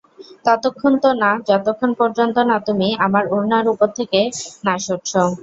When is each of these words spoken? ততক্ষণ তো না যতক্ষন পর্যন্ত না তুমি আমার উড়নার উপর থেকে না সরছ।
ততক্ষণ 0.45 0.93
তো 1.03 1.09
না 1.21 1.31
যতক্ষন 1.49 1.91
পর্যন্ত 1.99 2.37
না 2.49 2.57
তুমি 2.67 2.87
আমার 3.05 3.23
উড়নার 3.33 3.65
উপর 3.73 3.87
থেকে 3.97 4.19
না 4.65 4.75
সরছ। 4.85 5.11